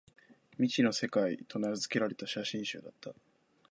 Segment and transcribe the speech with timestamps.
[0.57, 3.13] 「未知の世界」と名づけられた写真集だった